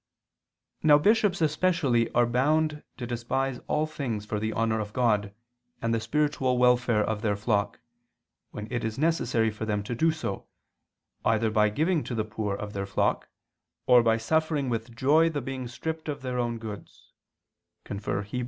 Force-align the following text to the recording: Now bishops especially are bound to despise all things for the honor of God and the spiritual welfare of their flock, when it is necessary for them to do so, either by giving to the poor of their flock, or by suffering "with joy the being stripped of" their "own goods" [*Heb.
Now 0.81 0.97
bishops 0.97 1.41
especially 1.41 2.09
are 2.13 2.25
bound 2.25 2.81
to 2.97 3.05
despise 3.05 3.59
all 3.67 3.85
things 3.85 4.25
for 4.25 4.39
the 4.39 4.51
honor 4.51 4.79
of 4.79 4.93
God 4.93 5.31
and 5.79 5.93
the 5.93 5.99
spiritual 5.99 6.57
welfare 6.57 7.03
of 7.03 7.21
their 7.21 7.35
flock, 7.35 7.79
when 8.49 8.67
it 8.71 8.83
is 8.83 8.97
necessary 8.97 9.51
for 9.51 9.65
them 9.67 9.83
to 9.83 9.93
do 9.93 10.09
so, 10.11 10.47
either 11.23 11.51
by 11.51 11.69
giving 11.69 12.03
to 12.05 12.15
the 12.15 12.25
poor 12.25 12.55
of 12.55 12.73
their 12.73 12.87
flock, 12.87 13.29
or 13.85 14.01
by 14.01 14.17
suffering 14.17 14.69
"with 14.69 14.95
joy 14.95 15.29
the 15.29 15.39
being 15.39 15.67
stripped 15.67 16.09
of" 16.09 16.23
their 16.23 16.39
"own 16.39 16.57
goods" 16.57 17.13
[*Heb. 17.85 18.25